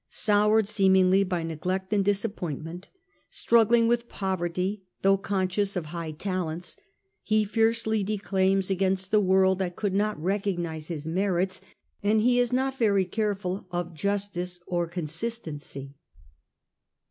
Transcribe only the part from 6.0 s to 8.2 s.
talents, he fiercely